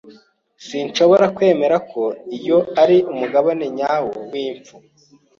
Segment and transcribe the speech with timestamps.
[0.67, 2.03] Sinshobora kwemeza ko
[2.37, 4.75] iyo ari umubare nyawo w'impfu.